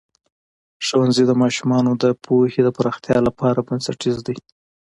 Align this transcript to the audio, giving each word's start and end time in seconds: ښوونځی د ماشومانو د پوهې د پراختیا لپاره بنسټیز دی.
ښوونځی 0.85 1.23
د 1.27 1.31
ماشومانو 1.43 1.91
د 2.03 2.05
پوهې 2.25 2.61
د 2.63 2.69
پراختیا 2.77 3.17
لپاره 3.27 3.65
بنسټیز 3.67 4.17
دی. 4.27 4.37